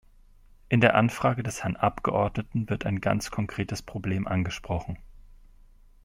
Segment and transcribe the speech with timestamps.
[0.67, 4.97] In der Anfrage des Herrn Abgeordneten wird ein ganz konkretes Problem angesprochen.